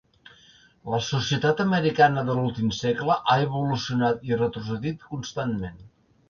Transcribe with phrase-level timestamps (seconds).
[0.93, 5.79] La societat americana de l'últim segle ha evolucionat i retrocedit constantment.